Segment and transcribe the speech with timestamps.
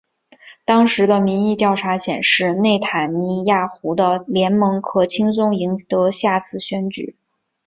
[0.65, 7.15] 当时的民意调查显示内塔尼亚胡的联盟可轻松赢得下次选举。